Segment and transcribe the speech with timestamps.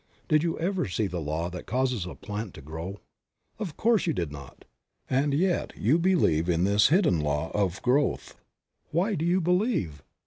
[0.27, 3.01] Did you ever see the law that causes a plant to grow?
[3.59, 4.65] Of course you did not,
[5.07, 8.35] and yet you believe in this hidden law of growth.
[8.89, 10.01] Why do you believe